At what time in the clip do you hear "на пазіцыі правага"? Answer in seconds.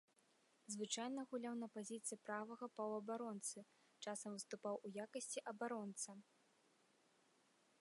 1.63-2.69